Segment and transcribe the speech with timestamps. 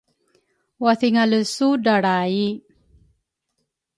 [0.83, 2.35] Wathingale su dralray?